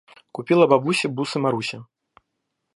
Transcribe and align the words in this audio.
Купила 0.35 0.65
бабуся 0.71 1.09
бусы 1.09 1.37
Марусе. 1.37 1.83